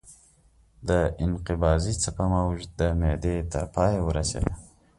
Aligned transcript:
د 0.89 0.89
انقباضي 1.25 1.93
څپه 2.03 2.25
موج 2.33 2.59
د 2.79 2.81
معدې 2.99 3.35
تر 3.51 3.65
پایه 3.75 3.99
ورسېده. 4.05 4.53